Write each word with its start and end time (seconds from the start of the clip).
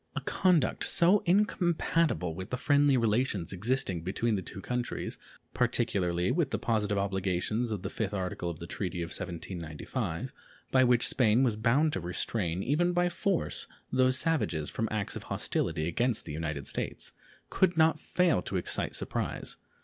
A 0.15 0.21
conduct 0.21 0.83
so 0.83 1.21
incompatible 1.27 2.33
with 2.33 2.49
the 2.49 2.57
friendly 2.57 2.97
relations 2.97 3.53
existing 3.53 4.01
between 4.01 4.33
the 4.35 4.41
two 4.41 4.59
countries, 4.59 5.19
particularly 5.53 6.31
with 6.31 6.49
the 6.49 6.57
positive 6.57 6.97
obligations 6.97 7.71
of 7.71 7.83
the 7.83 7.89
5th 7.89 8.11
article 8.11 8.49
of 8.49 8.57
the 8.57 8.65
treaty 8.65 9.03
of 9.03 9.09
1795, 9.09 10.31
by 10.71 10.83
which 10.83 11.07
Spain 11.07 11.43
was 11.43 11.55
bound 11.55 11.93
to 11.93 11.99
restrain, 11.99 12.63
even 12.63 12.93
by 12.93 13.09
force, 13.09 13.67
those 13.91 14.17
savages 14.17 14.71
from 14.71 14.87
acts 14.89 15.15
of 15.15 15.21
hostility 15.29 15.87
against 15.87 16.25
the 16.25 16.33
United 16.33 16.65
States, 16.65 17.11
could 17.51 17.77
not 17.77 17.99
fail 17.99 18.41
to 18.41 18.57
excite 18.57 18.95
surprise. 18.95 19.55